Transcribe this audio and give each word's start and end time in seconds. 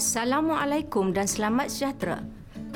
Assalamualaikum 0.00 1.12
dan 1.12 1.28
selamat 1.28 1.68
sejahtera. 1.68 2.24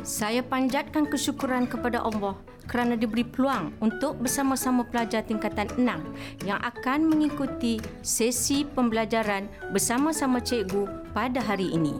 Saya 0.04 0.44
panjatkan 0.44 1.08
kesyukuran 1.08 1.64
kepada 1.64 2.04
Allah 2.04 2.36
kerana 2.68 3.00
diberi 3.00 3.24
peluang 3.24 3.72
untuk 3.80 4.20
bersama-sama 4.20 4.84
pelajar 4.84 5.24
tingkatan 5.24 5.72
6 5.72 6.44
yang 6.44 6.60
akan 6.60 7.08
mengikuti 7.08 7.80
sesi 8.04 8.68
pembelajaran 8.68 9.48
bersama-sama 9.72 10.36
cikgu 10.36 10.84
pada 11.16 11.40
hari 11.40 11.72
ini. 11.72 11.96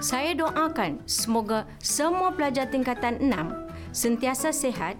Saya 0.00 0.32
doakan 0.32 1.04
semoga 1.04 1.68
semua 1.76 2.32
pelajar 2.32 2.72
tingkatan 2.72 3.20
6 3.20 3.28
sentiasa 3.92 4.48
sehat 4.48 4.96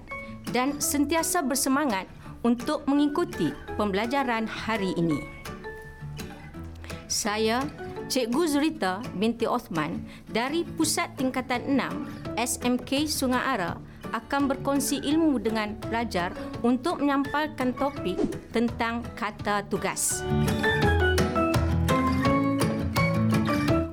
dan 0.53 0.77
sentiasa 0.77 1.41
bersemangat 1.41 2.05
untuk 2.45 2.85
mengikuti 2.85 3.48
pembelajaran 3.80 4.45
hari 4.45 4.93
ini. 5.01 5.25
Saya 7.08 7.64
Cikgu 8.07 8.46
Zurita 8.46 9.03
binti 9.19 9.51
Osman 9.51 10.07
dari 10.31 10.63
Pusat 10.63 11.19
Tingkatan 11.19 11.75
6 11.75 12.39
SMK 12.39 13.11
Sungai 13.11 13.59
Ara 13.59 13.75
akan 14.15 14.46
berkongsi 14.46 15.03
ilmu 15.03 15.43
dengan 15.43 15.75
pelajar 15.82 16.31
untuk 16.63 17.03
menyampaikan 17.03 17.75
topik 17.75 18.15
tentang 18.55 19.03
kata 19.19 19.67
tugas. 19.67 20.23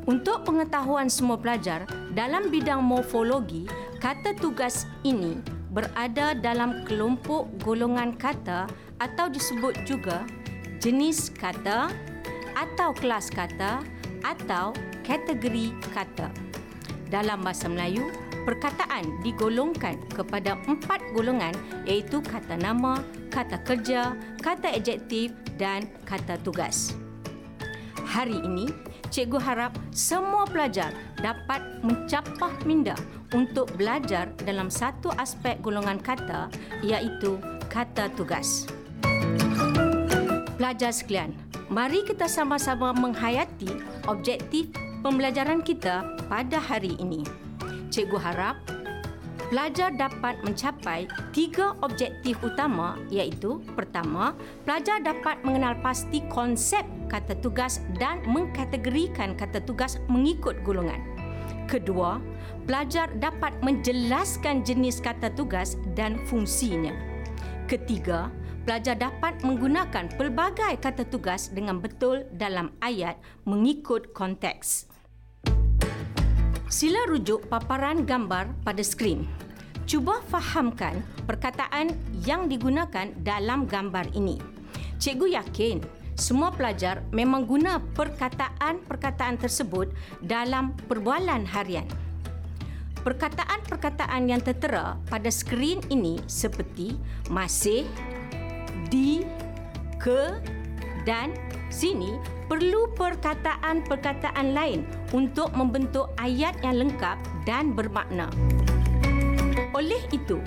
Untuk 0.05 0.45
pengetahuan 0.45 1.09
semua 1.09 1.41
pelajar, 1.41 1.89
dalam 2.13 2.53
bidang 2.53 2.85
morfologi, 2.85 3.65
kata 3.97 4.37
tugas 4.37 4.85
ini 5.01 5.41
berada 5.73 6.37
dalam 6.37 6.85
kelompok 6.85 7.49
golongan 7.65 8.13
kata 8.13 8.69
atau 9.01 9.25
disebut 9.25 9.73
juga 9.89 10.21
jenis 10.77 11.33
kata 11.33 11.89
atau 12.53 12.93
kelas 12.93 13.33
kata 13.33 13.81
atau 14.23 14.71
kategori 15.03 15.75
kata. 15.91 16.31
Dalam 17.11 17.45
bahasa 17.45 17.69
Melayu, 17.69 18.09
perkataan 18.43 19.21
digolongkan 19.21 20.01
kepada 20.11 20.57
empat 20.65 20.99
golongan 21.13 21.53
iaitu 21.85 22.19
kata 22.25 22.57
nama, 22.57 22.99
kata 23.29 23.61
kerja, 23.63 24.17
kata 24.41 24.73
adjektif 24.73 25.31
dan 25.55 25.85
kata 26.03 26.41
tugas. 26.41 26.97
Hari 28.03 28.41
ini, 28.45 28.69
cikgu 29.09 29.39
harap 29.41 29.73
semua 29.89 30.45
pelajar 30.45 30.93
dapat 31.17 31.61
mencapah 31.81 32.53
minda 32.65 32.93
untuk 33.33 33.69
belajar 33.73 34.29
dalam 34.45 34.69
satu 34.69 35.09
aspek 35.17 35.57
golongan 35.65 35.97
kata 35.97 36.49
iaitu 36.85 37.41
kata 37.73 38.09
tugas. 38.13 38.69
Pelajar 40.57 40.93
sekalian, 40.93 41.33
mari 41.73 42.05
kita 42.05 42.29
sama-sama 42.29 42.93
menghayati 42.93 43.92
objektif 44.07 44.69
pembelajaran 45.03 45.63
kita 45.63 46.03
pada 46.31 46.57
hari 46.57 46.95
ini. 46.99 47.23
Cikgu 47.91 48.17
harap 48.17 48.57
pelajar 49.53 49.93
dapat 49.93 50.41
mencapai 50.41 51.05
tiga 51.29 51.77
objektif 51.85 52.41
utama 52.41 52.97
iaitu 53.13 53.61
pertama, 53.77 54.33
pelajar 54.65 54.97
dapat 55.05 55.37
mengenal 55.45 55.77
pasti 55.83 56.25
konsep 56.33 56.81
kata 57.05 57.37
tugas 57.37 57.83
dan 58.01 58.23
mengkategorikan 58.25 59.37
kata 59.37 59.61
tugas 59.61 60.01
mengikut 60.09 60.57
golongan. 60.65 60.97
Kedua, 61.69 62.17
pelajar 62.65 63.13
dapat 63.21 63.53
menjelaskan 63.61 64.65
jenis 64.65 64.97
kata 64.97 65.29
tugas 65.37 65.77
dan 65.93 66.17
fungsinya. 66.25 66.93
Ketiga, 67.69 68.33
pelajar 68.63 68.95
dapat 68.95 69.43
menggunakan 69.43 70.07
pelbagai 70.15 70.79
kata 70.79 71.03
tugas 71.07 71.51
dengan 71.51 71.83
betul 71.83 72.23
dalam 72.31 72.71
ayat 72.79 73.19
mengikut 73.43 74.15
konteks. 74.15 74.87
Sila 76.71 77.05
rujuk 77.05 77.45
paparan 77.51 78.07
gambar 78.07 78.49
pada 78.65 78.81
skrin. 78.81 79.29
Cuba 79.83 80.23
fahamkan 80.31 81.03
perkataan 81.27 81.91
yang 82.23 82.47
digunakan 82.47 83.11
dalam 83.21 83.67
gambar 83.67 84.09
ini. 84.15 84.39
Cikgu 84.97 85.37
yakin 85.37 85.77
semua 86.15 86.55
pelajar 86.55 87.03
memang 87.11 87.43
guna 87.43 87.83
perkataan-perkataan 87.93 89.43
tersebut 89.43 89.91
dalam 90.23 90.71
perbualan 90.87 91.43
harian. 91.51 91.85
Perkataan-perkataan 93.03 94.31
yang 94.31 94.39
tertera 94.39 94.95
pada 95.11 95.27
skrin 95.27 95.83
ini 95.91 96.23
seperti 96.23 96.95
masih, 97.27 97.83
di, 98.93 99.25
ke 99.97 100.37
dan 101.01 101.33
sini 101.73 102.13
perlu 102.45 102.93
perkataan-perkataan 102.93 104.53
lain 104.53 104.85
untuk 105.09 105.49
membentuk 105.57 106.13
ayat 106.21 106.53
yang 106.61 106.85
lengkap 106.85 107.17
dan 107.49 107.73
bermakna. 107.73 108.29
Oleh 109.73 110.05
itu, 110.13 110.37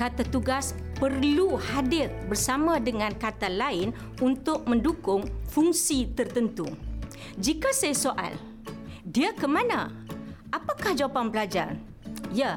kata 0.00 0.24
tugas 0.32 0.72
perlu 0.96 1.60
hadir 1.60 2.08
bersama 2.24 2.80
dengan 2.80 3.12
kata 3.12 3.52
lain 3.52 3.92
untuk 4.24 4.64
mendukung 4.64 5.28
fungsi 5.52 6.08
tertentu. 6.16 6.72
Jika 7.36 7.68
saya 7.76 7.92
soal, 7.92 8.32
dia 9.04 9.36
ke 9.36 9.44
mana? 9.44 9.92
Apakah 10.48 10.96
jawapan 10.96 11.28
pelajar? 11.28 11.68
Ya, 12.32 12.56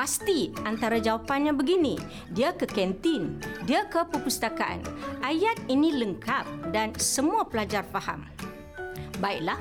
pasti 0.00 0.48
antara 0.64 0.96
jawapannya 0.96 1.52
begini. 1.52 2.00
Dia 2.32 2.56
ke 2.56 2.64
kantin, 2.64 3.36
dia 3.68 3.84
ke 3.84 4.00
perpustakaan. 4.08 4.80
Ayat 5.20 5.60
ini 5.68 5.92
lengkap 5.92 6.72
dan 6.72 6.96
semua 6.96 7.44
pelajar 7.44 7.84
faham. 7.92 8.24
Baiklah, 9.20 9.60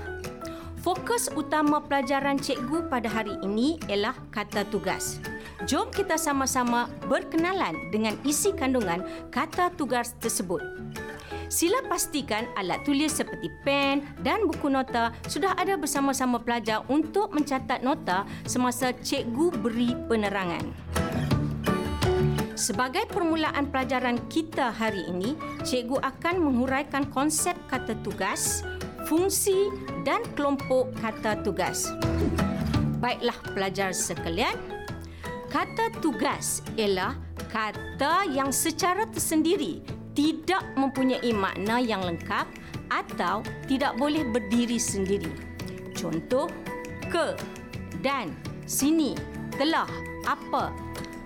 fokus 0.80 1.28
utama 1.36 1.84
pelajaran 1.84 2.40
cikgu 2.40 2.88
pada 2.88 3.12
hari 3.12 3.36
ini 3.44 3.84
ialah 3.92 4.16
kata 4.32 4.64
tugas. 4.72 5.20
Jom 5.68 5.92
kita 5.92 6.16
sama-sama 6.16 6.88
berkenalan 7.12 7.92
dengan 7.92 8.16
isi 8.24 8.56
kandungan 8.56 9.04
kata 9.36 9.76
tugas 9.76 10.16
tersebut. 10.24 10.64
Sila 11.50 11.82
pastikan 11.82 12.46
alat 12.54 12.86
tulis 12.86 13.10
seperti 13.10 13.50
pen 13.66 14.06
dan 14.22 14.46
buku 14.46 14.70
nota 14.70 15.10
sudah 15.26 15.58
ada 15.58 15.82
bersama-sama 15.82 16.38
pelajar 16.38 16.86
untuk 16.94 17.34
mencatat 17.34 17.82
nota 17.82 18.22
semasa 18.46 18.94
cikgu 18.94 19.58
beri 19.58 19.98
penerangan. 20.06 20.62
Sebagai 22.54 23.10
permulaan 23.10 23.66
pelajaran 23.74 24.22
kita 24.30 24.70
hari 24.70 25.10
ini, 25.10 25.34
cikgu 25.66 25.98
akan 25.98 26.38
menguraikan 26.38 27.10
konsep 27.10 27.58
kata 27.66 27.98
tugas, 28.06 28.62
fungsi 29.10 29.74
dan 30.06 30.22
kelompok 30.38 30.94
kata 31.02 31.42
tugas. 31.42 31.90
Baiklah 33.02 33.40
pelajar 33.58 33.90
sekalian, 33.90 34.54
kata 35.50 35.98
tugas 35.98 36.62
ialah 36.78 37.18
kata 37.50 38.30
yang 38.30 38.54
secara 38.54 39.10
tersendiri 39.10 39.99
tidak 40.20 40.68
mempunyai 40.76 41.32
makna 41.32 41.80
yang 41.80 42.04
lengkap 42.04 42.44
atau 42.92 43.40
tidak 43.72 43.96
boleh 43.96 44.28
berdiri 44.28 44.76
sendiri. 44.76 45.32
Contoh, 45.96 46.52
ke, 47.08 47.40
dan, 48.04 48.36
sini, 48.68 49.16
telah, 49.56 49.88
apa. 50.28 50.76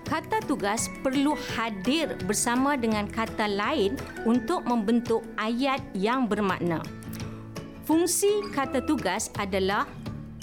Kata 0.06 0.38
tugas 0.46 0.86
perlu 1.02 1.34
hadir 1.58 2.14
bersama 2.22 2.78
dengan 2.78 3.10
kata 3.10 3.50
lain 3.50 3.98
untuk 4.22 4.62
membentuk 4.62 5.26
ayat 5.42 5.82
yang 5.98 6.30
bermakna. 6.30 6.78
Fungsi 7.82 8.46
kata 8.54 8.78
tugas 8.86 9.26
adalah 9.34 9.90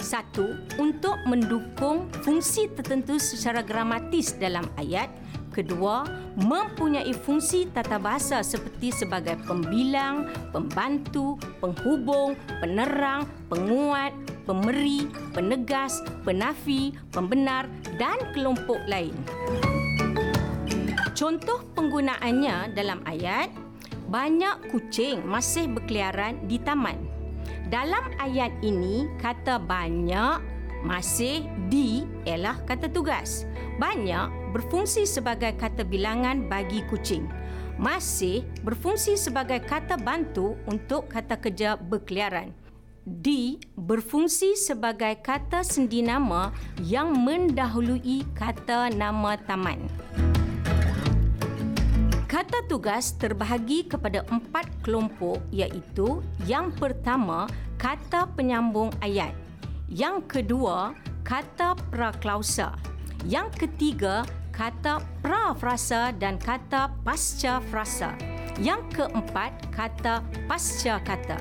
satu, 0.02 0.60
untuk 0.76 1.16
mendukung 1.24 2.12
fungsi 2.26 2.68
tertentu 2.74 3.16
secara 3.16 3.64
gramatis 3.64 4.36
dalam 4.36 4.66
ayat 4.76 5.21
Kedua, 5.52 6.08
mempunyai 6.40 7.12
fungsi 7.12 7.68
tata 7.76 8.00
bahasa 8.00 8.40
seperti 8.40 8.96
sebagai 8.96 9.36
pembilang, 9.44 10.32
pembantu, 10.56 11.36
penghubung, 11.60 12.40
penerang, 12.64 13.28
penguat, 13.52 14.16
pemeri, 14.48 15.12
penegas, 15.36 16.00
penafi, 16.24 16.96
pembenar 17.12 17.68
dan 18.00 18.16
kelompok 18.32 18.80
lain. 18.88 19.12
Contoh 21.12 21.68
penggunaannya 21.76 22.72
dalam 22.72 23.04
ayat, 23.04 23.52
banyak 24.08 24.72
kucing 24.72 25.20
masih 25.28 25.68
berkeliaran 25.68 26.48
di 26.48 26.64
taman. 26.64 26.96
Dalam 27.68 28.08
ayat 28.24 28.52
ini, 28.64 29.08
kata 29.20 29.60
banyak 29.60 30.40
masih 30.82 31.46
di 31.70 32.08
ialah 32.26 32.58
kata 32.66 32.90
tugas. 32.90 33.46
Banyak 33.80 34.52
berfungsi 34.52 35.08
sebagai 35.08 35.56
kata 35.56 35.88
bilangan 35.88 36.50
bagi 36.52 36.84
kucing. 36.92 37.30
Masih 37.80 38.44
berfungsi 38.68 39.16
sebagai 39.16 39.64
kata 39.64 39.96
bantu 39.96 40.60
untuk 40.68 41.08
kata 41.08 41.40
kerja 41.40 41.80
berkeliaran. 41.80 42.52
Di 43.02 43.58
berfungsi 43.74 44.54
sebagai 44.54 45.18
kata 45.26 45.66
sendi 45.66 46.06
nama 46.06 46.54
yang 46.86 47.16
mendahului 47.16 48.22
kata 48.38 48.94
nama 48.94 49.34
taman. 49.50 49.90
Kata 52.30 52.64
tugas 52.70 53.18
terbahagi 53.18 53.90
kepada 53.90 54.24
empat 54.30 54.70
kelompok 54.86 55.42
iaitu 55.52 56.22
yang 56.48 56.72
pertama, 56.72 57.50
kata 57.82 58.30
penyambung 58.38 58.94
ayat. 59.04 59.36
Yang 59.92 60.40
kedua, 60.40 60.96
kata 61.26 61.76
praklausa. 61.92 62.78
Yang 63.22 63.68
ketiga, 63.68 64.26
kata 64.50 65.06
prafrasa 65.22 66.10
dan 66.18 66.42
kata 66.42 66.90
pasca 67.06 67.62
frasa. 67.70 68.18
Yang 68.58 68.82
keempat, 68.98 69.54
kata 69.70 70.26
pasca 70.50 70.98
kata. 71.06 71.38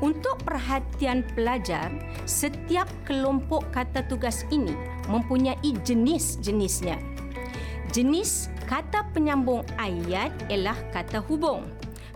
Untuk 0.00 0.40
perhatian 0.42 1.22
pelajar, 1.36 1.92
setiap 2.26 2.88
kelompok 3.06 3.62
kata 3.70 4.02
tugas 4.08 4.42
ini 4.50 4.74
mempunyai 5.06 5.70
jenis-jenisnya. 5.84 6.96
Jenis 7.92 8.48
kata 8.64 9.06
penyambung 9.12 9.62
ayat 9.76 10.32
ialah 10.48 10.74
kata 10.96 11.20
hubung. 11.28 11.68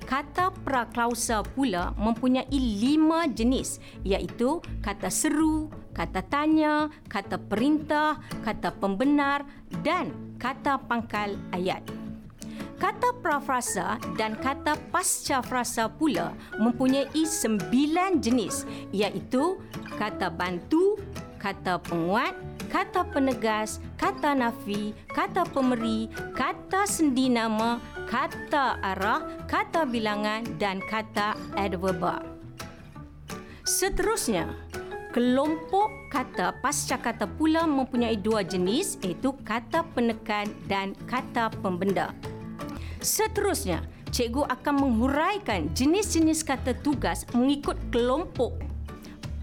Kata 0.09 0.55
praklausa 0.65 1.45
pula 1.45 1.93
mempunyai 2.01 2.49
lima 2.59 3.29
jenis 3.29 3.83
iaitu 4.07 4.63
kata 4.81 5.11
seru, 5.13 5.69
kata 5.97 6.21
tanya, 6.29 6.93
kata 7.09 7.41
perintah, 7.41 8.21
kata 8.45 8.69
pembenar 8.77 9.49
dan 9.81 10.13
kata 10.37 10.77
pangkal 10.85 11.41
ayat. 11.57 11.81
Kata 12.77 13.17
prafrasa 13.25 13.97
dan 14.21 14.37
kata 14.37 14.77
pasca 14.93 15.41
frasa 15.41 15.89
pula 15.89 16.37
mempunyai 16.61 17.25
sembilan 17.25 18.21
jenis 18.21 18.69
iaitu 18.93 19.57
kata 19.97 20.29
bantu, 20.29 21.01
kata 21.41 21.81
penguat, 21.81 22.37
kata 22.69 23.09
penegas, 23.09 23.81
kata 23.97 24.37
nafi, 24.37 24.93
kata 25.09 25.49
pemeri, 25.49 26.13
kata 26.37 26.85
sendi 26.85 27.33
nama, 27.33 27.81
kata 28.05 28.77
arah, 28.85 29.25
kata 29.49 29.89
bilangan 29.89 30.45
dan 30.61 30.85
kata 30.85 31.33
adverba. 31.57 32.21
Seterusnya, 33.65 34.53
kelompok 35.17 36.13
kata 36.13 36.61
pasca 36.61 37.01
kata 37.01 37.25
pula 37.25 37.65
mempunyai 37.65 38.21
dua 38.21 38.45
jenis 38.45 39.01
iaitu 39.01 39.33
kata 39.49 39.81
penekan 39.97 40.45
dan 40.69 40.93
kata 41.09 41.49
pembenda. 41.65 42.13
Seterusnya, 43.01 43.81
cikgu 44.13 44.45
akan 44.45 44.75
menghuraikan 44.77 45.73
jenis-jenis 45.73 46.45
kata 46.45 46.77
tugas 46.85 47.25
mengikut 47.33 47.81
kelompok 47.89 48.61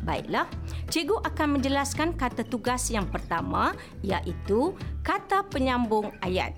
Baiklah, 0.06 0.46
cikgu 0.94 1.26
akan 1.26 1.58
menjelaskan 1.58 2.14
kata 2.22 2.46
tugas 2.46 2.92
yang 2.94 3.10
pertama 3.10 3.74
iaitu 4.06 4.78
kata 5.02 5.48
penyambung 5.50 6.14
ayat. 6.22 6.54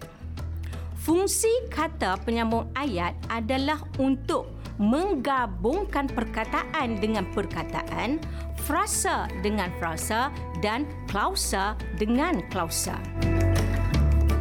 Fungsi 1.00 1.54
kata 1.72 2.20
penyambung 2.26 2.68
ayat 2.74 3.14
adalah 3.30 3.80
untuk 3.96 4.50
menggabungkan 4.82 6.12
perkataan 6.12 7.00
dengan 7.00 7.24
perkataan, 7.32 8.20
frasa 8.66 9.30
dengan 9.46 9.70
frasa 9.78 10.34
dan 10.58 10.90
klausa 11.06 11.78
dengan 12.02 12.42
klausa. 12.50 12.98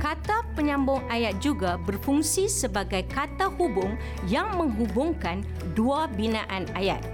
Kata 0.00 0.48
penyambung 0.56 1.04
ayat 1.12 1.44
juga 1.44 1.76
berfungsi 1.76 2.48
sebagai 2.48 3.04
kata 3.04 3.52
hubung 3.60 4.00
yang 4.24 4.56
menghubungkan 4.56 5.44
dua 5.76 6.08
binaan 6.08 6.64
ayat. 6.72 7.04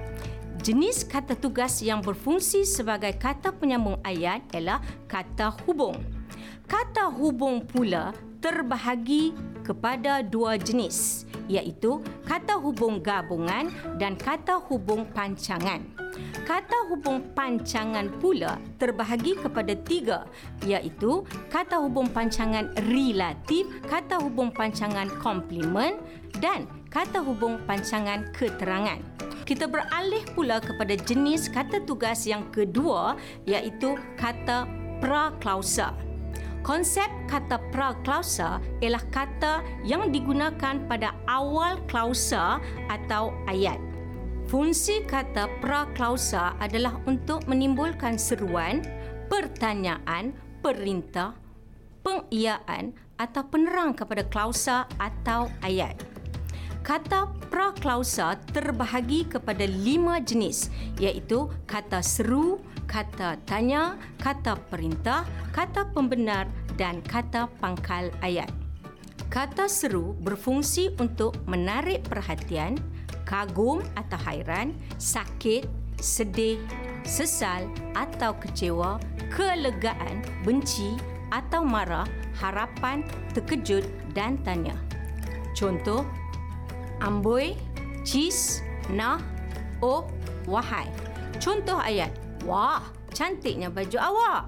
Jenis 0.63 1.03
kata 1.03 1.35
tugas 1.35 1.83
yang 1.83 1.99
berfungsi 1.99 2.63
sebagai 2.63 3.19
kata 3.19 3.51
penyambung 3.59 3.99
ayat 4.07 4.47
ialah 4.55 4.79
kata 5.11 5.51
hubung. 5.67 5.99
Kata 6.71 7.11
hubung 7.11 7.67
pula 7.67 8.15
terbahagi 8.41 9.37
kepada 9.63 10.25
dua 10.25 10.57
jenis 10.57 11.29
iaitu 11.47 12.01
kata 12.27 12.57
hubung 12.59 12.99
gabungan 12.99 13.71
dan 14.01 14.17
kata 14.17 14.59
hubung 14.67 15.07
pancangan. 15.13 15.83
Kata 16.43 16.91
hubung 16.91 17.23
pancangan 17.39 18.11
pula 18.19 18.59
terbahagi 18.83 19.39
kepada 19.39 19.79
tiga 19.87 20.27
iaitu 20.67 21.23
kata 21.53 21.79
hubung 21.79 22.11
pancangan 22.11 22.75
relatif, 22.91 23.71
kata 23.87 24.19
hubung 24.19 24.51
pancangan 24.51 25.07
komplement 25.23 26.03
dan 26.43 26.67
kata 26.91 27.23
hubung 27.23 27.63
pancangan 27.69 28.27
keterangan 28.35 28.99
kita 29.51 29.67
beralih 29.67 30.23
pula 30.31 30.63
kepada 30.63 30.95
jenis 30.95 31.51
kata 31.51 31.83
tugas 31.83 32.23
yang 32.23 32.47
kedua 32.55 33.19
iaitu 33.51 33.99
kata 34.15 34.63
praklausa. 35.03 36.10
Konsep 36.61 37.09
kata 37.25 37.57
praklausa 37.73 38.61
ialah 38.85 39.01
kata 39.09 39.65
yang 39.81 40.13
digunakan 40.13 40.77
pada 40.85 41.17
awal 41.25 41.81
klausa 41.89 42.61
atau 42.93 43.33
ayat. 43.49 43.81
Fungsi 44.45 45.01
kata 45.09 45.49
praklausa 45.65 46.53
adalah 46.61 47.01
untuk 47.09 47.47
menimbulkan 47.49 48.21
seruan, 48.21 48.85
pertanyaan, 49.33 50.37
perintah, 50.61 51.33
pengiyaan 52.05 52.93
atau 53.17 53.47
penerang 53.49 53.97
kepada 53.97 54.27
klausa 54.29 54.85
atau 55.01 55.49
ayat. 55.65 56.10
Kata 56.81 57.29
praklausa 57.53 58.41
terbahagi 58.57 59.29
kepada 59.29 59.69
lima 59.69 60.17
jenis 60.19 60.73
iaitu 60.97 61.53
kata 61.69 62.01
seru, 62.01 62.57
kata 62.89 63.37
tanya, 63.45 64.01
kata 64.19 64.57
perintah, 64.73 65.29
kata 65.53 65.93
pembenar 65.93 66.49
dan 66.81 67.05
kata 67.05 67.53
pangkal 67.61 68.09
ayat. 68.25 68.49
Kata 69.31 69.71
seru 69.71 70.17
berfungsi 70.25 70.91
untuk 70.99 71.39
menarik 71.47 72.03
perhatian, 72.09 72.75
kagum 73.29 73.85
atau 73.95 74.19
hairan, 74.27 74.75
sakit, 74.99 75.69
sedih, 76.03 76.59
sesal 77.07 77.69
atau 77.95 78.35
kecewa, 78.41 78.99
kelegaan, 79.31 80.25
benci 80.43 80.99
atau 81.31 81.63
marah, 81.63 82.09
harapan, 82.43 83.07
terkejut 83.37 83.87
dan 84.17 84.35
tanya. 84.43 84.75
Contoh, 85.55 86.03
amboi, 87.01 87.57
cis, 88.05 88.65
nah, 88.93 89.21
oh, 89.81 90.07
wahai. 90.49 90.89
Contoh 91.41 91.81
ayat, 91.81 92.13
wah, 92.45 92.85
cantiknya 93.13 93.73
baju 93.73 93.99
awak. 93.99 94.45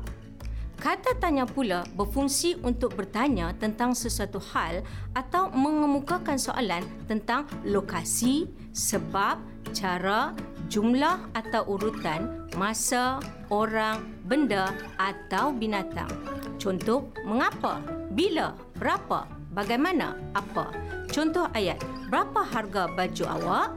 Kata 0.82 1.14
tanya 1.22 1.46
pula 1.46 1.86
berfungsi 1.94 2.58
untuk 2.66 2.98
bertanya 2.98 3.54
tentang 3.54 3.94
sesuatu 3.94 4.42
hal 4.50 4.82
atau 5.14 5.46
mengemukakan 5.54 6.34
soalan 6.34 6.82
tentang 7.06 7.46
lokasi, 7.62 8.50
sebab, 8.74 9.38
cara, 9.70 10.34
jumlah 10.66 11.22
atau 11.38 11.78
urutan, 11.78 12.50
masa, 12.58 13.22
orang, 13.46 14.02
benda 14.26 14.74
atau 14.98 15.54
binatang. 15.54 16.10
Contoh, 16.58 17.14
mengapa, 17.22 17.78
bila, 18.10 18.58
berapa, 18.74 19.30
bagaimana, 19.54 20.18
apa. 20.34 20.66
Contoh 21.12 21.44
ayat, 21.52 21.76
berapa 22.08 22.40
harga 22.40 22.88
baju 22.88 23.24
awak? 23.28 23.68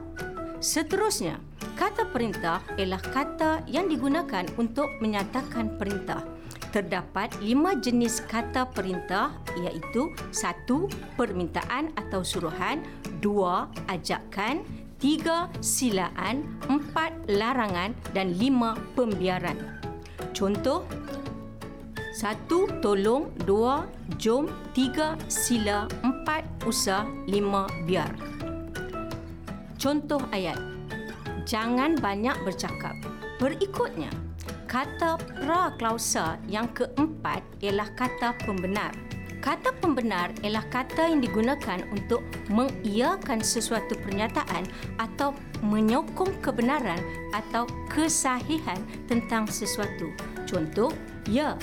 Seterusnya, 0.56 1.36
kata 1.76 2.08
perintah 2.08 2.64
ialah 2.80 2.96
kata 3.12 3.60
yang 3.68 3.92
digunakan 3.92 4.48
untuk 4.56 4.88
menyatakan 5.04 5.76
perintah. 5.76 6.24
Terdapat 6.72 7.36
lima 7.44 7.76
jenis 7.76 8.24
kata 8.24 8.72
perintah 8.72 9.36
iaitu 9.60 10.16
satu 10.32 10.88
permintaan 11.20 11.92
atau 12.00 12.24
suruhan, 12.24 12.80
dua 13.20 13.68
ajakan, 13.92 14.64
tiga 14.96 15.52
silaan, 15.60 16.40
empat 16.72 17.12
larangan 17.28 17.92
dan 18.16 18.32
lima 18.40 18.80
pembiaran. 18.96 19.60
Contoh, 20.32 20.88
satu 22.16 22.64
tolong, 22.80 23.28
dua 23.44 23.84
jom, 24.16 24.48
tiga 24.72 25.20
sila, 25.28 25.84
empat 26.00 26.55
usah, 26.66 27.06
lima 27.30 27.70
biar. 27.86 28.10
Contoh 29.78 30.20
ayat. 30.34 30.58
Jangan 31.46 31.94
banyak 32.02 32.34
bercakap. 32.42 32.98
Berikutnya, 33.38 34.10
kata 34.66 35.14
praklausa 35.38 36.42
yang 36.50 36.66
keempat 36.74 37.38
ialah 37.62 37.86
kata 37.94 38.34
pembenar. 38.42 38.90
Kata 39.38 39.70
pembenar 39.78 40.34
ialah 40.42 40.66
kata 40.74 41.06
yang 41.06 41.22
digunakan 41.22 41.78
untuk 41.94 42.18
mengiyakan 42.50 43.38
sesuatu 43.38 43.94
pernyataan 44.02 44.66
atau 44.98 45.30
menyokong 45.62 46.34
kebenaran 46.42 46.98
atau 47.30 47.62
kesahihan 47.86 48.82
tentang 49.06 49.46
sesuatu. 49.46 50.10
Contoh, 50.50 50.90
ya, 51.30 51.54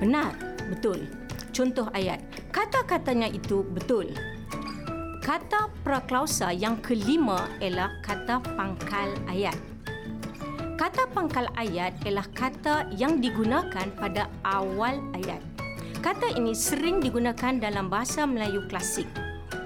benar, 0.00 0.32
betul. 0.72 1.04
Contoh 1.52 1.92
ayat, 1.92 2.24
kata-katanya 2.56 3.28
itu 3.28 3.60
betul. 3.68 4.16
Kata 5.26 5.66
praklausa 5.82 6.54
yang 6.54 6.78
kelima 6.78 7.50
ialah 7.58 7.98
kata 7.98 8.38
pangkal 8.54 9.10
ayat. 9.26 9.58
Kata 10.78 11.10
pangkal 11.10 11.50
ayat 11.58 11.98
ialah 12.06 12.30
kata 12.30 12.86
yang 12.94 13.18
digunakan 13.18 13.90
pada 13.98 14.30
awal 14.46 15.02
ayat. 15.18 15.42
Kata 15.98 16.30
ini 16.38 16.54
sering 16.54 17.02
digunakan 17.02 17.58
dalam 17.58 17.90
bahasa 17.90 18.22
Melayu 18.22 18.70
klasik. 18.70 19.10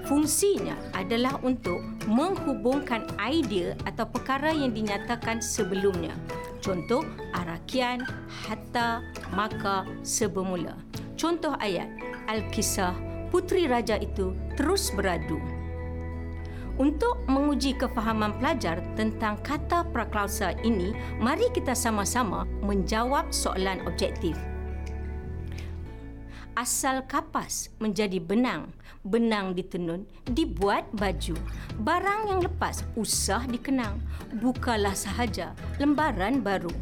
Fungsinya 0.09 0.73
adalah 0.97 1.37
untuk 1.45 1.77
menghubungkan 2.09 3.05
idea 3.21 3.77
atau 3.85 4.09
perkara 4.09 4.49
yang 4.49 4.73
dinyatakan 4.73 5.45
sebelumnya. 5.45 6.17
Contoh, 6.57 7.05
arakian, 7.37 8.01
hatta, 8.49 9.05
maka, 9.29 9.85
sebermula. 10.01 10.73
Contoh 11.13 11.53
ayat, 11.61 11.85
Al-Kisah, 12.25 12.97
putri 13.29 13.69
raja 13.69 13.95
itu 14.01 14.35
terus 14.59 14.91
beradu. 14.91 15.50
Untuk 16.81 17.21
menguji 17.29 17.77
kefahaman 17.77 18.41
pelajar 18.41 18.81
tentang 18.97 19.37
kata 19.45 19.85
praklausa 19.93 20.57
ini, 20.65 20.97
mari 21.21 21.45
kita 21.53 21.77
sama-sama 21.77 22.49
menjawab 22.65 23.29
soalan 23.29 23.85
objektif. 23.85 24.33
Asal 26.57 27.05
kapas 27.05 27.69
menjadi 27.77 28.17
benang, 28.17 28.73
benang 29.05 29.53
ditenun, 29.53 30.09
dibuat 30.25 30.89
baju. 30.97 31.37
Barang 31.85 32.33
yang 32.33 32.41
lepas 32.41 32.81
usah 32.97 33.45
dikenang, 33.45 34.01
bukalah 34.41 34.97
sahaja 34.97 35.53
lembaran 35.77 36.41
baru. 36.41 36.73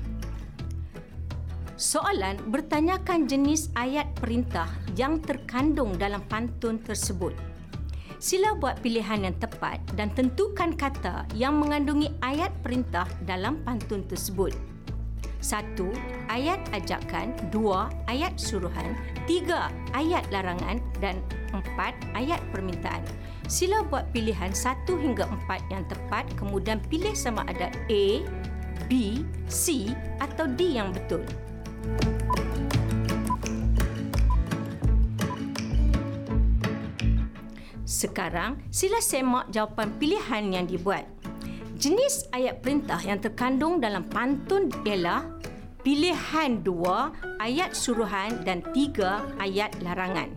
Soalan 1.76 2.40
bertanyakan 2.48 3.28
jenis 3.28 3.68
ayat 3.76 4.08
perintah 4.16 4.72
yang 4.96 5.20
terkandung 5.20 6.00
dalam 6.00 6.24
pantun 6.32 6.80
tersebut. 6.80 7.49
Sila 8.20 8.52
buat 8.52 8.84
pilihan 8.84 9.32
yang 9.32 9.36
tepat 9.40 9.80
dan 9.96 10.12
tentukan 10.12 10.76
kata 10.76 11.24
yang 11.40 11.56
mengandungi 11.56 12.12
ayat 12.20 12.52
perintah 12.60 13.08
dalam 13.24 13.64
pantun 13.64 14.04
tersebut. 14.12 14.52
Satu, 15.40 15.88
ayat 16.28 16.60
ajakan. 16.76 17.32
Dua, 17.48 17.88
ayat 18.12 18.36
suruhan. 18.36 18.92
Tiga, 19.24 19.72
ayat 19.96 20.28
larangan. 20.36 20.84
Dan 21.00 21.24
empat, 21.56 21.96
ayat 22.12 22.44
permintaan. 22.52 23.00
Sila 23.48 23.88
buat 23.88 24.12
pilihan 24.12 24.52
satu 24.52 25.00
hingga 25.00 25.24
empat 25.24 25.64
yang 25.72 25.88
tepat 25.88 26.28
kemudian 26.36 26.84
pilih 26.92 27.16
sama 27.16 27.48
ada 27.48 27.72
A, 27.88 28.20
B, 28.92 29.24
C 29.48 29.96
atau 30.20 30.44
D 30.44 30.76
yang 30.76 30.92
betul. 30.92 31.24
Sekarang, 37.90 38.62
sila 38.70 39.02
semak 39.02 39.50
jawapan 39.50 39.90
pilihan 39.98 40.44
yang 40.54 40.70
dibuat. 40.70 41.10
Jenis 41.82 42.30
ayat 42.38 42.62
perintah 42.62 43.02
yang 43.02 43.18
terkandung 43.18 43.82
dalam 43.82 44.06
pantun 44.06 44.70
ialah 44.86 45.26
pilihan 45.82 46.62
dua 46.62 47.10
ayat 47.42 47.74
suruhan 47.74 48.46
dan 48.46 48.62
tiga 48.78 49.26
ayat 49.42 49.74
larangan. 49.82 50.30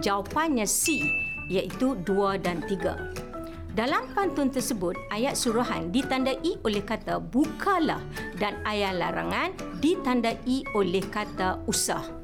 Jawapannya 0.00 0.64
C 0.64 1.04
iaitu 1.52 1.92
dua 2.08 2.40
dan 2.40 2.64
tiga. 2.64 3.12
Dalam 3.76 4.08
pantun 4.16 4.48
tersebut, 4.48 4.96
ayat 5.12 5.36
suruhan 5.36 5.92
ditandai 5.92 6.56
oleh 6.64 6.80
kata 6.80 7.20
bukalah 7.20 8.00
dan 8.40 8.56
ayat 8.64 8.96
larangan 8.96 9.52
ditandai 9.84 10.64
oleh 10.72 11.04
kata 11.12 11.60
usah. 11.68 12.23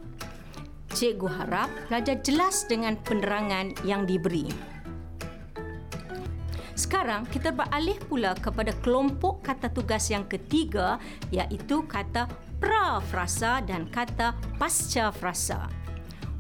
Cikgu 0.91 1.29
harap 1.31 1.71
pelajar 1.87 2.19
jelas 2.27 2.67
dengan 2.67 2.99
penerangan 2.99 3.73
yang 3.87 4.05
diberi. 4.05 4.51
Sekarang 6.75 7.29
kita 7.29 7.53
beralih 7.53 8.01
pula 8.09 8.33
kepada 8.35 8.73
kelompok 8.81 9.45
kata 9.45 9.69
tugas 9.71 10.09
yang 10.09 10.25
ketiga 10.27 10.97
iaitu 11.29 11.85
kata 11.85 12.25
prafrasa 12.57 13.61
dan 13.63 13.87
kata 13.93 14.33
pasca 14.57 15.13
frasa. 15.13 15.69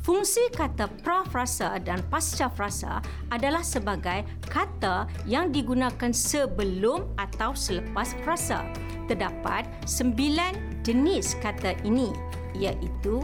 Fungsi 0.00 0.40
kata 0.56 0.88
prafrasa 1.04 1.76
dan 1.76 2.00
pasca 2.08 2.48
frasa 2.48 3.04
adalah 3.28 3.60
sebagai 3.60 4.24
kata 4.48 5.04
yang 5.28 5.52
digunakan 5.52 6.08
sebelum 6.08 7.04
atau 7.20 7.52
selepas 7.52 8.16
frasa. 8.24 8.64
Terdapat 9.12 9.68
sembilan 9.84 10.82
jenis 10.82 11.36
kata 11.44 11.76
ini 11.84 12.10
iaitu 12.56 13.20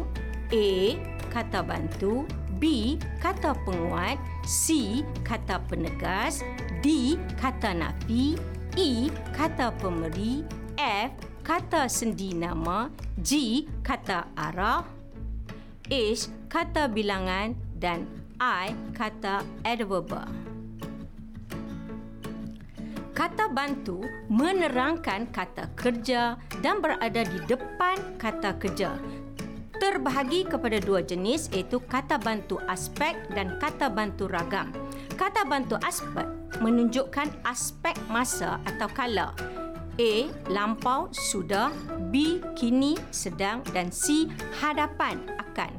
A. 0.53 0.95
Kata 1.37 1.61
bantu 1.61 2.25
B. 2.57 2.97
Kata 3.21 3.53
penguat 3.69 4.17
C. 4.49 5.05
Kata 5.21 5.61
penegas 5.69 6.41
D. 6.81 7.21
Kata 7.37 7.77
nafi 7.77 8.41
E. 8.73 9.13
Kata 9.37 9.69
pemberi 9.77 10.41
F. 10.81 11.13
Kata 11.45 11.93
sendi 11.93 12.33
nama 12.33 12.89
G. 13.21 13.63
Kata 13.85 14.33
arah 14.33 14.81
H. 15.93 16.33
Kata 16.49 16.89
bilangan 16.89 17.53
dan 17.77 18.09
I. 18.41 18.73
Kata 18.97 19.45
adverb. 19.61 20.17
Kata 23.13 23.45
bantu 23.53 24.01
menerangkan 24.33 25.29
kata 25.29 25.69
kerja 25.77 26.41
dan 26.65 26.81
berada 26.81 27.29
di 27.29 27.45
depan 27.45 28.17
kata 28.17 28.57
kerja 28.57 28.97
terbahagi 29.77 30.49
kepada 30.49 30.81
dua 30.81 31.01
jenis 31.05 31.49
iaitu 31.53 31.81
kata 31.85 32.17
bantu 32.21 32.61
aspek 32.67 33.17
dan 33.33 33.57
kata 33.61 33.93
bantu 33.93 34.29
ragam. 34.29 34.73
Kata 35.17 35.45
bantu 35.49 35.81
aspek 35.81 36.29
menunjukkan 36.61 37.33
aspek 37.45 37.97
masa 38.09 38.61
atau 38.65 38.89
kala. 38.93 39.33
A. 39.97 40.29
Lampau, 40.53 41.09
sudah. 41.09 41.73
B. 42.13 42.45
Kini, 42.53 43.01
sedang. 43.09 43.65
Dan 43.73 43.89
C. 43.89 44.29
Hadapan, 44.61 45.25
akan. 45.41 45.73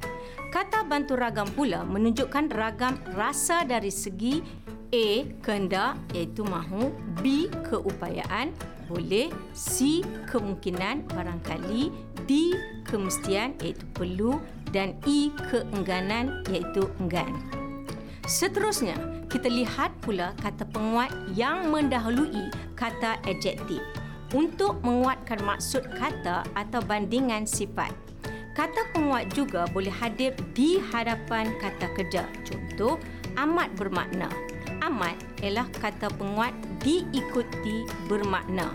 Kata 0.50 0.82
bantu 0.90 1.14
ragam 1.14 1.46
pula 1.54 1.86
menunjukkan 1.86 2.50
ragam 2.50 2.98
rasa 3.14 3.62
dari 3.62 3.94
segi 3.94 4.42
A. 4.90 5.22
Kehendak 5.46 6.02
iaitu 6.18 6.42
mahu. 6.42 6.90
B. 7.22 7.46
Keupayaan 7.70 8.77
boleh. 8.88 9.30
C. 9.52 10.02
Kemungkinan 10.32 11.12
barangkali. 11.12 11.92
D 12.28 12.56
kemestian 12.84 13.56
iaitu 13.64 13.84
perlu 13.96 14.40
dan 14.72 14.96
E 15.08 15.32
keengganan 15.52 16.44
iaitu 16.52 16.88
enggan. 17.00 17.32
Seterusnya, 18.28 19.00
kita 19.32 19.48
lihat 19.48 19.96
pula 20.04 20.36
kata 20.44 20.68
penguat 20.68 21.12
yang 21.32 21.72
mendahului 21.72 22.52
kata 22.76 23.16
adjektif 23.24 23.80
untuk 24.36 24.84
menguatkan 24.84 25.40
maksud 25.48 25.88
kata 25.96 26.44
atau 26.52 26.84
bandingan 26.84 27.48
sifat. 27.48 27.96
Kata 28.52 28.90
penguat 28.92 29.32
juga 29.32 29.70
boleh 29.72 29.94
hadir 29.94 30.36
di 30.52 30.82
hadapan 30.92 31.56
kata 31.62 31.88
kerja. 31.96 32.28
Contoh, 32.44 33.00
amat 33.40 33.72
bermakna. 33.80 34.28
Amat 34.84 35.16
ialah 35.40 35.70
kata 35.80 36.12
penguat 36.18 36.52
diikuti 36.88 37.84
bermakna. 38.08 38.72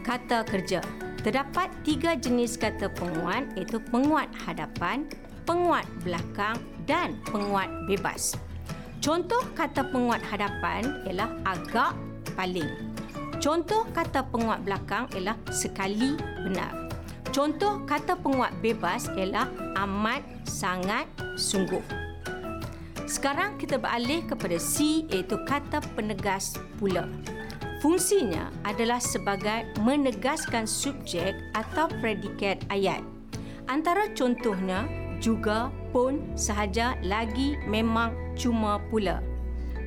Kata 0.00 0.48
kerja 0.48 0.80
Terdapat 1.26 1.74
tiga 1.82 2.14
jenis 2.14 2.54
kata 2.54 2.86
penguat 2.86 3.50
iaitu 3.58 3.82
penguat 3.90 4.30
hadapan, 4.46 5.10
penguat 5.42 5.82
belakang 6.06 6.54
dan 6.86 7.18
penguat 7.34 7.66
bebas. 7.90 8.38
Contoh 9.02 9.42
kata 9.58 9.90
penguat 9.90 10.22
hadapan 10.22 10.86
ialah 11.02 11.26
agak 11.42 11.98
paling. 12.38 12.70
Contoh 13.42 13.90
kata 13.90 14.22
penguat 14.30 14.62
belakang 14.62 15.10
ialah 15.18 15.34
sekali 15.50 16.14
benar. 16.46 16.94
Contoh 17.34 17.82
kata 17.90 18.14
penguat 18.22 18.54
bebas 18.62 19.10
ialah 19.18 19.50
amat, 19.82 20.22
sangat, 20.46 21.10
sungguh. 21.34 22.05
Sekarang 23.06 23.54
kita 23.54 23.78
beralih 23.78 24.26
kepada 24.26 24.58
C 24.58 25.06
iaitu 25.06 25.38
kata 25.46 25.78
penegas 25.94 26.58
pula. 26.82 27.06
Fungsinya 27.78 28.50
adalah 28.66 28.98
sebagai 28.98 29.70
menegaskan 29.78 30.66
subjek 30.66 31.38
atau 31.54 31.86
predikat 32.02 32.58
ayat. 32.66 32.98
Antara 33.70 34.10
contohnya 34.10 34.90
juga 35.22 35.70
pun 35.94 36.18
sahaja 36.34 36.98
lagi 37.06 37.54
memang 37.70 38.10
cuma 38.34 38.82
pula. 38.90 39.22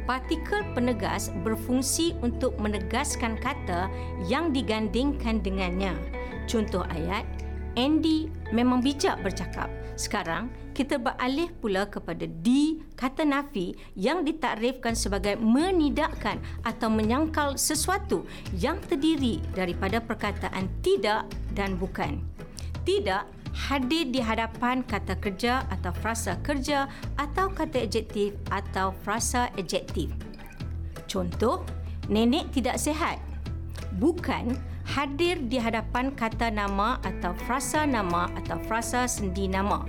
Partikel 0.07 0.63
penegas 0.71 1.29
berfungsi 1.43 2.15
untuk 2.23 2.55
menegaskan 2.55 3.35
kata 3.37 3.91
yang 4.31 4.55
digandingkan 4.55 5.43
dengannya. 5.43 5.93
Contoh 6.47 6.87
ayat, 6.89 7.27
Andy 7.75 8.31
memang 8.55 8.79
bijak 8.81 9.21
bercakap. 9.21 9.69
Sekarang, 9.99 10.49
kita 10.79 10.95
beralih 10.95 11.51
pula 11.59 11.91
kepada 11.91 12.23
D, 12.23 12.79
kata 12.95 13.27
nafi 13.27 13.75
yang 13.99 14.23
ditakrifkan 14.23 14.95
sebagai 14.95 15.35
menidakkan 15.35 16.39
atau 16.63 16.87
menyangkal 16.87 17.59
sesuatu 17.59 18.23
yang 18.55 18.79
terdiri 18.87 19.43
daripada 19.51 19.99
perkataan 19.99 20.71
tidak 20.79 21.27
dan 21.51 21.75
bukan. 21.75 22.23
Tidak 22.87 23.27
hadir 23.51 24.07
di 24.07 24.23
hadapan 24.23 24.79
kata 24.87 25.19
kerja 25.19 25.67
atau 25.67 25.91
frasa 25.99 26.39
kerja 26.39 26.87
atau 27.19 27.51
kata 27.51 27.83
adjektif 27.83 28.39
atau 28.47 28.95
frasa 29.03 29.51
adjektif. 29.59 30.07
Contoh, 31.11 31.67
nenek 32.07 32.55
tidak 32.55 32.79
sehat. 32.79 33.19
Bukan 33.99 34.55
hadir 34.87 35.43
di 35.43 35.59
hadapan 35.59 36.15
kata 36.15 36.47
nama 36.47 37.03
atau 37.03 37.35
frasa 37.43 37.83
nama 37.83 38.31
atau 38.39 38.55
frasa 38.63 39.11
sendi 39.11 39.51
nama. 39.51 39.83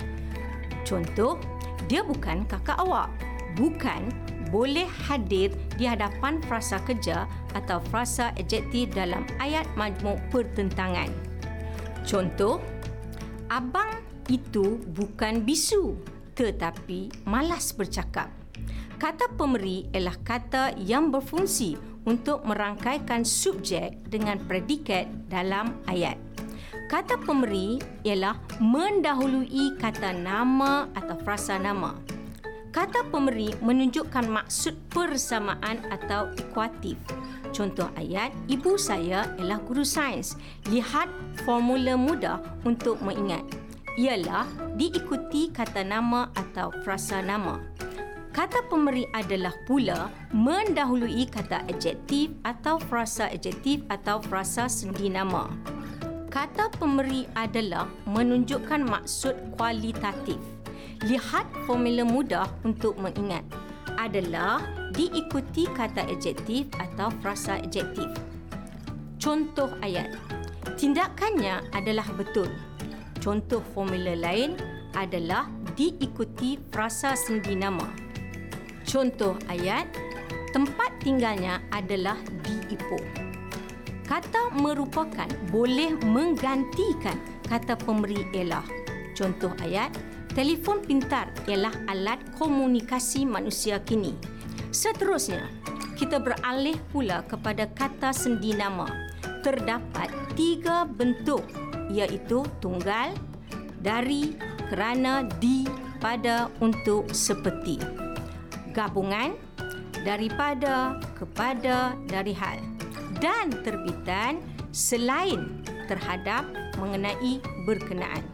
Contoh, 0.91 1.39
dia 1.87 2.03
bukan 2.03 2.43
kakak 2.51 2.83
awak. 2.83 3.15
Bukan 3.55 4.11
boleh 4.51 4.91
hadir 5.07 5.55
di 5.79 5.87
hadapan 5.87 6.43
frasa 6.43 6.83
kerja 6.83 7.31
atau 7.55 7.79
frasa 7.95 8.35
adjektif 8.35 8.91
dalam 8.91 9.23
ayat 9.39 9.63
majmuk 9.79 10.19
pertentangan. 10.35 11.07
Contoh, 12.03 12.59
abang 13.47 14.03
itu 14.27 14.83
bukan 14.91 15.47
bisu 15.47 15.95
tetapi 16.35 17.13
malas 17.29 17.71
bercakap. 17.77 18.33
Kata 18.97 19.33
pemberi 19.37 19.89
ialah 19.93 20.17
kata 20.25 20.77
yang 20.81 21.13
berfungsi 21.13 21.77
untuk 22.09 22.45
merangkaikan 22.49 23.29
subjek 23.29 24.01
dengan 24.09 24.41
predikat 24.49 25.09
dalam 25.29 25.85
ayat. 25.85 26.30
Kata 26.91 27.15
pemberi 27.23 27.79
ialah 28.03 28.35
mendahului 28.59 29.79
kata 29.79 30.11
nama 30.11 30.91
atau 30.99 31.15
frasa 31.23 31.55
nama. 31.55 31.95
Kata 32.75 33.07
pemberi 33.07 33.55
menunjukkan 33.63 34.27
maksud 34.27 34.75
persamaan 34.91 35.87
atau 35.95 36.35
ekuatif. 36.35 36.99
Contoh 37.55 37.87
ayat, 37.95 38.35
ibu 38.51 38.75
saya 38.75 39.31
ialah 39.39 39.63
guru 39.63 39.87
sains. 39.87 40.35
Lihat 40.67 41.07
formula 41.47 41.95
mudah 41.95 42.43
untuk 42.67 42.99
mengingat 43.07 43.47
ialah 43.95 44.51
diikuti 44.75 45.55
kata 45.55 45.87
nama 45.87 46.35
atau 46.35 46.75
frasa 46.83 47.23
nama. 47.23 47.63
Kata 48.35 48.67
pemberi 48.67 49.07
adalah 49.15 49.55
pula 49.63 50.11
mendahului 50.35 51.23
kata 51.31 51.71
adjektif 51.71 52.35
atau 52.43 52.83
frasa 52.83 53.31
adjektif 53.31 53.87
atau 53.87 54.19
frasa 54.27 54.67
sendi 54.67 55.07
nama. 55.07 55.47
Kata 56.31 56.71
pemberi 56.79 57.27
adalah 57.35 57.91
menunjukkan 58.07 58.87
maksud 58.87 59.35
kualitatif. 59.59 60.39
Lihat 61.03 61.43
formula 61.67 62.07
mudah 62.07 62.47
untuk 62.63 62.95
mengingat 63.03 63.43
adalah 63.99 64.63
diikuti 64.95 65.67
kata 65.67 66.07
adjektif 66.07 66.71
atau 66.79 67.11
frasa 67.19 67.59
adjektif. 67.59 68.07
Contoh 69.19 69.75
ayat. 69.83 70.15
Tindakannya 70.79 71.67
adalah 71.75 72.07
betul. 72.15 72.47
Contoh 73.19 73.59
formula 73.75 74.15
lain 74.15 74.55
adalah 74.95 75.51
diikuti 75.75 76.63
frasa 76.71 77.19
sendi 77.19 77.59
nama. 77.59 77.91
Contoh 78.87 79.35
ayat, 79.51 79.91
tempat 80.55 80.95
tinggalnya 81.03 81.59
adalah 81.75 82.17
di 82.47 82.55
Ipoh. 82.71 83.20
Kata 84.11 84.51
merupakan 84.59 85.31
boleh 85.55 85.95
menggantikan 86.03 87.15
kata 87.47 87.79
pemberi 87.79 88.27
ialah. 88.35 88.67
Contoh 89.15 89.55
ayat, 89.63 89.95
telefon 90.35 90.83
pintar 90.83 91.31
ialah 91.47 91.71
alat 91.87 92.19
komunikasi 92.35 93.23
manusia 93.23 93.79
kini. 93.87 94.19
Seterusnya, 94.75 95.47
kita 95.95 96.19
beralih 96.19 96.75
pula 96.91 97.23
kepada 97.23 97.71
kata 97.71 98.11
sendi 98.11 98.51
nama. 98.51 98.91
Terdapat 99.47 100.11
tiga 100.35 100.83
bentuk 100.91 101.47
iaitu 101.95 102.43
tunggal, 102.59 103.15
dari, 103.79 104.35
kerana, 104.75 105.23
di, 105.39 105.71
pada, 106.03 106.51
untuk, 106.59 107.07
seperti. 107.15 107.79
Gabungan, 108.75 109.39
daripada, 110.03 110.99
kepada, 111.15 111.95
dari 112.11 112.35
hal. 112.35 112.70
Dan 113.21 113.53
terbitan 113.61 114.41
selain 114.73 115.61
terhadap 115.87 116.49
mengenai 116.81 117.39
berkenaan. 117.69 118.25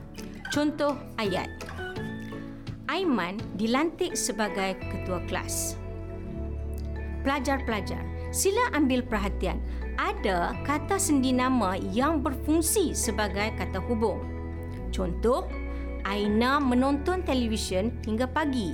Contoh 0.55 0.95
ayat. 1.19 1.51
Aiman 2.87 3.43
dilantik 3.59 4.15
sebagai 4.15 4.79
ketua 4.79 5.19
kelas. 5.27 5.75
Pelajar-pelajar, 7.27 8.01
sila 8.31 8.71
ambil 8.79 9.03
perhatian 9.03 9.59
ada 9.99 10.55
kata 10.63 10.95
sendi 11.03 11.35
nama 11.35 11.75
yang 11.91 12.23
berfungsi 12.23 12.95
sebagai 12.95 13.51
kata 13.59 13.83
hubung. 13.91 14.23
Contoh, 14.95 15.51
Aina 16.07 16.63
menonton 16.63 17.27
televisyen 17.27 17.91
hingga 18.07 18.31
pagi. 18.31 18.71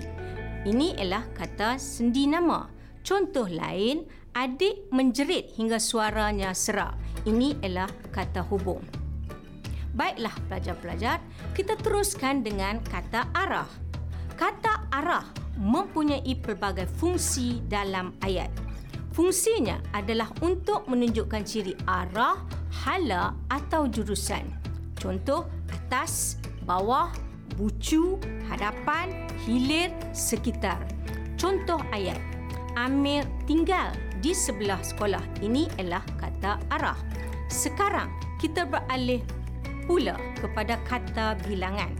Ini 0.69 1.01
ialah 1.01 1.25
kata 1.33 1.81
sendi 1.81 2.29
nama. 2.29 2.69
Contoh 3.01 3.49
lain, 3.49 4.05
adik 4.33 4.89
menjerit 4.89 5.53
hingga 5.57 5.77
suaranya 5.77 6.57
serak. 6.57 6.97
Ini 7.29 7.61
ialah 7.63 7.89
kata 8.11 8.43
hubung. 8.49 8.83
Baiklah 9.93 10.33
pelajar-pelajar, 10.49 11.21
kita 11.53 11.77
teruskan 11.77 12.41
dengan 12.41 12.81
kata 12.81 13.29
arah. 13.37 13.69
Kata 14.35 14.89
arah 14.89 15.29
mempunyai 15.61 16.33
pelbagai 16.41 16.89
fungsi 16.97 17.61
dalam 17.69 18.17
ayat. 18.25 18.49
Fungsinya 19.13 19.77
adalah 19.93 20.33
untuk 20.41 20.89
menunjukkan 20.89 21.45
ciri 21.45 21.77
arah, 21.85 22.41
hala 22.73 23.37
atau 23.53 23.85
jurusan. 23.85 24.49
Contoh, 24.97 25.45
atas, 25.69 26.41
bawah, 26.65 27.13
bucu, 27.61 28.17
hadapan, 28.49 29.13
hilir, 29.45 29.93
sekitar. 30.17 30.81
Contoh 31.37 31.85
ayat. 31.93 32.17
Amir 32.73 33.29
tinggal 33.45 33.93
di 34.23 34.31
sebelah 34.33 34.79
sekolah. 34.79 35.43
Ini 35.43 35.67
ialah 35.83 36.07
kata 36.17 36.63
arah. 36.71 36.97
Sekarang 37.51 38.09
kita 38.39 38.65
beralih 38.65 39.21
pula 39.85 40.15
kepada 40.39 40.79
kata 40.87 41.35
bilangan. 41.45 41.91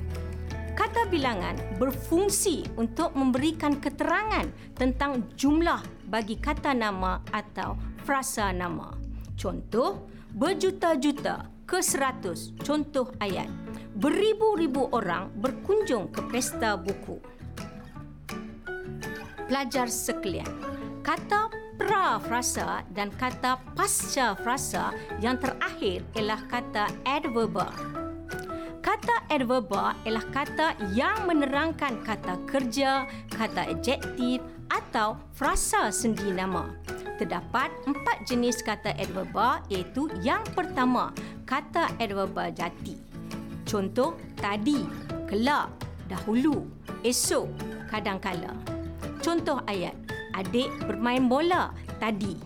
Kata 0.73 1.05
bilangan 1.11 1.59
berfungsi 1.77 2.65
untuk 2.81 3.13
memberikan 3.13 3.77
keterangan 3.77 4.49
tentang 4.73 5.29
jumlah 5.37 5.85
bagi 6.09 6.41
kata 6.41 6.73
nama 6.73 7.21
atau 7.29 7.77
frasa 8.09 8.55
nama. 8.57 8.97
Contoh, 9.37 10.09
berjuta-juta 10.33 11.51
ke 11.69 11.85
seratus. 11.85 12.57
Contoh 12.65 13.13
ayat. 13.21 13.51
Beribu-ribu 13.93 14.89
orang 14.97 15.29
berkunjung 15.37 16.09
ke 16.09 16.25
pesta 16.33 16.81
buku. 16.81 17.21
Pelajar 19.45 19.93
sekalian, 19.93 20.49
kata 21.05 21.53
pra 21.83 22.23
frasa 22.23 22.87
dan 22.95 23.11
kata 23.19 23.59
pasca 23.75 24.39
frasa 24.39 24.95
yang 25.19 25.35
terakhir 25.35 26.07
ialah 26.15 26.39
kata 26.47 26.87
adverba. 27.03 27.75
Kata 28.79 29.27
adverba 29.27 29.99
ialah 30.07 30.23
kata 30.31 30.79
yang 30.95 31.27
menerangkan 31.27 32.07
kata 32.07 32.39
kerja, 32.47 33.11
kata 33.35 33.75
adjektif 33.75 34.39
atau 34.71 35.19
frasa 35.35 35.91
sendi 35.91 36.31
nama. 36.31 36.71
Terdapat 37.19 37.75
empat 37.91 38.31
jenis 38.31 38.63
kata 38.63 38.95
adverba 38.95 39.67
iaitu 39.67 40.07
yang 40.23 40.47
pertama, 40.55 41.11
kata 41.51 41.91
adverba 41.99 42.55
jati. 42.55 42.95
Contoh, 43.67 44.15
tadi, 44.39 44.87
kelak, 45.27 45.67
dahulu, 46.07 46.63
esok, 47.03 47.51
kadangkala. 47.91 48.55
Contoh 49.23 49.63
ayat, 49.71 49.95
adik 50.37 50.69
bermain 50.85 51.29
bola 51.29 51.73
tadi. 52.03 52.37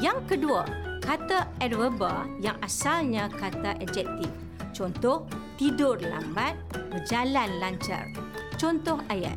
Yang 0.00 0.36
kedua, 0.36 0.64
kata 1.04 1.50
adverba 1.60 2.24
yang 2.40 2.56
asalnya 2.64 3.28
kata 3.28 3.76
adjektif. 3.82 4.30
Contoh, 4.72 5.28
tidur 5.60 6.00
lambat, 6.00 6.56
berjalan 6.88 7.60
lancar. 7.60 8.08
Contoh 8.56 9.02
ayat. 9.12 9.36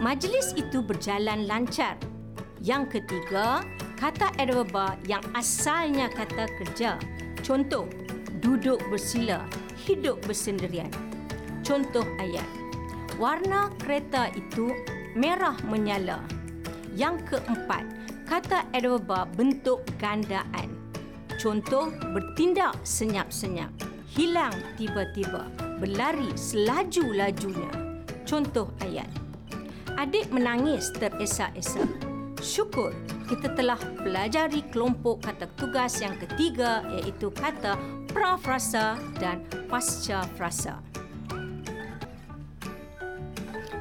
Majlis 0.00 0.56
itu 0.56 0.80
berjalan 0.80 1.44
lancar. 1.44 2.00
Yang 2.64 2.98
ketiga, 2.98 3.60
kata 4.00 4.32
adverba 4.40 4.96
yang 5.04 5.22
asalnya 5.36 6.08
kata 6.08 6.48
kerja. 6.56 6.96
Contoh, 7.44 7.84
duduk 8.40 8.80
bersila, 8.88 9.44
hidup 9.84 10.20
bersendirian. 10.24 10.88
Contoh 11.60 12.04
ayat. 12.20 12.46
Warna 13.20 13.70
kereta 13.78 14.32
itu 14.32 14.72
merah 15.14 15.54
menyala. 15.68 16.24
Yang 16.94 17.34
keempat, 17.34 17.82
kata 18.30 18.70
adverba 18.70 19.26
bentuk 19.34 19.82
gandaan. 19.98 20.70
Contoh, 21.42 21.90
bertindak 22.14 22.78
senyap-senyap 22.86 23.68
hilang 24.14 24.54
tiba-tiba, 24.78 25.50
berlari 25.82 26.30
selaju-lajunya. 26.38 27.70
Contoh 28.22 28.70
ayat. 28.86 29.10
Adik 29.98 30.30
menangis 30.30 30.94
teresak-esak. 30.94 31.86
Syukur 32.38 32.94
kita 33.26 33.56
telah 33.56 33.80
pelajari 34.04 34.62
kelompok 34.70 35.24
kata 35.24 35.48
tugas 35.56 35.98
yang 35.98 36.14
ketiga 36.20 36.84
iaitu 36.92 37.32
kata 37.32 37.74
prafrasa 38.12 39.00
dan 39.18 39.42
pasca 39.66 40.22
frasa. 40.38 40.78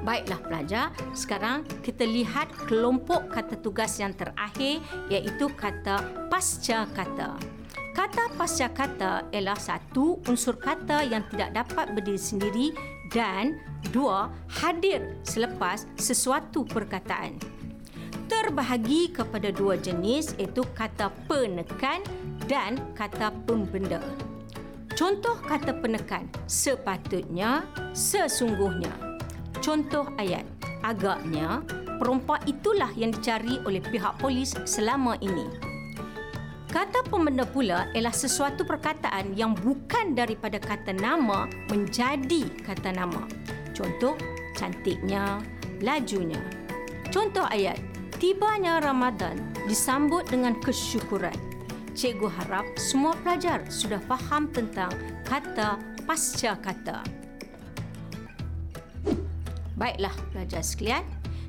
Baiklah 0.04 0.40
pelajar, 0.44 0.92
sekarang 1.16 1.64
kita 1.80 2.04
lihat 2.04 2.52
kelompok 2.68 3.32
kata 3.32 3.56
tugas 3.64 3.96
yang 4.04 4.12
terakhir 4.12 4.84
iaitu 5.08 5.48
kata 5.56 6.28
pasca 6.28 6.84
kata. 6.92 7.40
Kata 7.96 8.36
pasca 8.36 8.68
kata 8.68 9.32
ialah 9.32 9.56
satu 9.56 10.20
unsur 10.28 10.60
kata 10.60 11.08
yang 11.08 11.24
tidak 11.32 11.56
dapat 11.56 11.96
berdiri 11.96 12.20
sendiri 12.20 12.68
dan 13.16 13.64
dua 13.96 14.28
hadir 14.60 15.16
selepas 15.24 15.88
sesuatu 15.96 16.68
perkataan. 16.68 17.40
Terbahagi 18.28 19.14
kepada 19.14 19.56
dua 19.56 19.80
jenis 19.80 20.36
iaitu 20.36 20.68
kata 20.76 21.16
penekan 21.32 22.04
dan 22.50 22.76
kata 22.98 23.32
pembenda. 23.48 24.04
Contoh 25.00 25.40
kata 25.46 25.78
penekan 25.78 26.28
sepatutnya, 26.50 27.64
sesungguhnya. 27.96 29.13
Contoh 29.64 30.12
ayat 30.20 30.44
agaknya 30.84 31.64
perompak 31.96 32.44
itulah 32.52 32.92
yang 33.00 33.16
dicari 33.16 33.64
oleh 33.64 33.80
pihak 33.80 34.20
polis 34.20 34.52
selama 34.68 35.16
ini. 35.24 35.48
Kata 36.68 37.06
pembenda 37.08 37.48
pula 37.48 37.88
ialah 37.96 38.12
sesuatu 38.12 38.68
perkataan 38.68 39.40
yang 39.40 39.56
bukan 39.56 40.20
daripada 40.20 40.60
kata 40.60 40.92
nama 40.92 41.48
menjadi 41.72 42.50
kata 42.60 42.92
nama. 42.92 43.24
Contoh, 43.72 44.20
cantiknya, 44.52 45.40
lajunya. 45.80 46.44
Contoh 47.08 47.48
ayat, 47.48 47.80
tibanya 48.20 48.84
Ramadan 48.84 49.40
disambut 49.64 50.28
dengan 50.28 50.60
kesyukuran. 50.60 51.38
Cikgu 51.96 52.26
harap 52.26 52.66
semua 52.76 53.16
pelajar 53.22 53.64
sudah 53.72 54.02
faham 54.10 54.52
tentang 54.52 54.92
kata 55.24 55.80
pasca 56.04 56.58
kata. 56.58 57.23
Baiklah 59.74 60.14
pelajar 60.30 60.62
sekalian, 60.62 61.04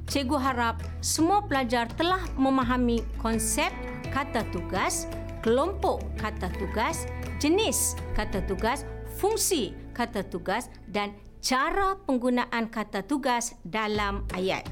cikgu 0.09 0.37
harap 0.41 0.81
semua 1.05 1.45
pelajar 1.45 1.89
telah 1.97 2.21
memahami 2.37 3.05
konsep 3.21 3.69
kata 4.13 4.45
tugas, 4.53 5.09
kelompok 5.45 6.01
kata 6.17 6.49
tugas, 6.57 7.05
jenis 7.41 7.99
kata 8.17 8.41
tugas, 8.49 8.89
fungsi 9.21 9.77
kata 9.93 10.25
tugas 10.25 10.73
dan 10.89 11.13
cara 11.45 12.01
penggunaan 12.09 12.73
kata 12.73 13.05
tugas 13.05 13.53
dalam 13.69 14.25
ayat. 14.33 14.65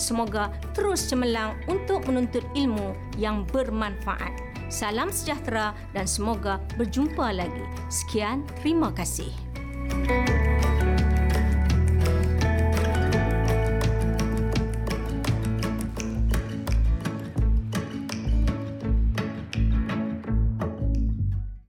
Semoga 0.00 0.48
terus 0.72 1.04
cemerlang 1.12 1.60
untuk 1.68 2.08
menuntut 2.08 2.42
ilmu 2.56 2.96
yang 3.20 3.44
bermanfaat. 3.52 4.32
Salam 4.72 5.12
sejahtera 5.12 5.76
dan 5.92 6.08
semoga 6.08 6.56
berjumpa 6.80 7.36
lagi. 7.36 7.64
Sekian, 7.92 8.48
terima 8.64 8.88
kasih. 8.96 9.28
thank 9.84 10.28
you 10.28 10.43